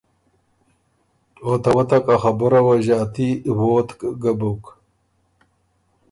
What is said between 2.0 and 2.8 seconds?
ا خبُره وه